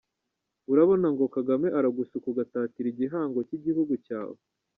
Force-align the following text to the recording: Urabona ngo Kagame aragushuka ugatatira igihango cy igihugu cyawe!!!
Urabona 0.71 1.07
ngo 1.13 1.25
Kagame 1.35 1.67
aragushuka 1.77 2.25
ugatatira 2.31 2.87
igihango 2.89 3.39
cy 3.47 3.55
igihugu 3.57 3.93
cyawe!!! 4.05 4.37